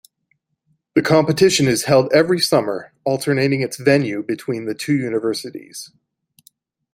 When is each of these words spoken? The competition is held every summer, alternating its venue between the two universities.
The 0.95 1.03
competition 1.03 1.67
is 1.67 1.83
held 1.83 2.11
every 2.11 2.39
summer, 2.39 2.91
alternating 3.03 3.61
its 3.61 3.77
venue 3.77 4.23
between 4.23 4.65
the 4.65 4.73
two 4.73 4.95
universities. 4.95 5.91